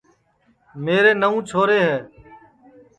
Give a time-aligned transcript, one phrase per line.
[0.83, 1.99] نرملا کے نئوں چھورے ہے